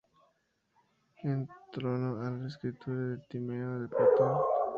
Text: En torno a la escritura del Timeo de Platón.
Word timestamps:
En 1.21 1.47
torno 1.71 2.25
a 2.25 2.31
la 2.31 2.47
escritura 2.47 2.97
del 2.99 3.27
Timeo 3.27 3.81
de 3.81 3.87
Platón. 3.87 4.39